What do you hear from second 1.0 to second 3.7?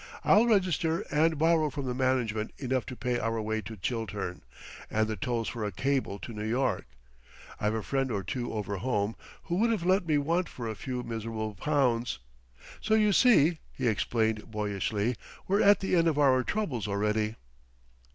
and borrow from the management enough to pay our way